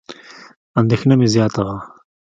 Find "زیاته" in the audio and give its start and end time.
1.33-1.61